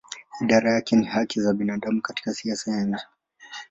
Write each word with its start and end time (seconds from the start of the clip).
Idara 0.41 0.73
yake 0.73 0.95
ni 0.95 1.05
haki 1.05 1.41
za 1.41 1.53
binadamu 1.53 2.01
katika 2.01 2.33
siasa 2.33 2.71
ya 2.71 2.83
nje. 2.83 3.03